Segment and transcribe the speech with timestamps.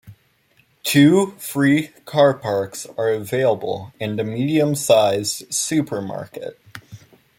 [0.81, 6.59] Two free car parks are available and a medium-sized supermarket.